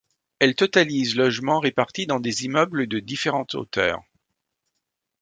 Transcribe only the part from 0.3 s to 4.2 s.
Elle totalise logements répartis dans des immeubles de différentes hauteurs.